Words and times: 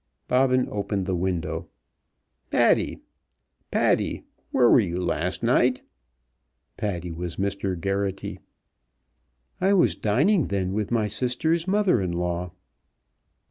Bobbin 0.27 0.67
opened 0.71 1.05
the 1.05 1.15
window. 1.15 1.67
"Paddy, 2.49 3.03
where 4.49 4.67
were 4.67 4.79
you 4.79 4.99
last 4.99 5.43
night?" 5.43 5.83
Paddy 6.75 7.11
was 7.11 7.35
Mr. 7.35 7.79
Geraghty. 7.79 8.39
"I 9.61 9.73
was 9.75 9.93
dining, 9.95 10.47
then, 10.47 10.73
with 10.73 10.89
my 10.89 11.07
sister's 11.07 11.67
mother 11.67 12.01
in 12.01 12.13
law." 12.13 12.49